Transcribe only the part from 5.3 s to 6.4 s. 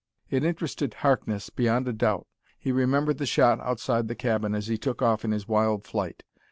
his wild flight.